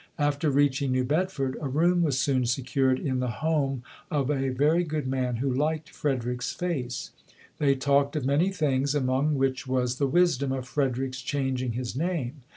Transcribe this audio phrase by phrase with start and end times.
[0.17, 4.83] After reaching New Bedford, a room was soon secured in the home of a very
[4.83, 7.11] good man who liked Frederick's face.
[7.59, 11.21] They talked of many things, FREDERICK DOUGLASS [29 among which was the wisdom of Frederick's
[11.21, 12.37] changing his name.